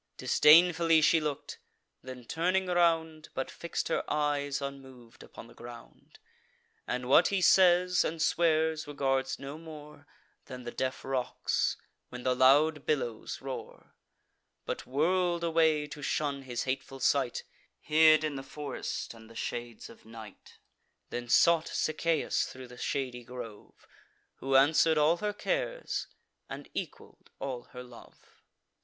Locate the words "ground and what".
5.53-7.27